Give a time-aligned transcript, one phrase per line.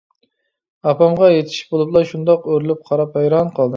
[0.91, 3.69] ئاپامغا يېتىشىپ بولۇپلا شۇنداق ئۆرۈلۈپ قاراپ ھەيران قالدىم.